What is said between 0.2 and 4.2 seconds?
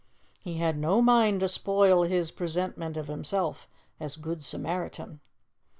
He had no mind to spoil his presentment of himself as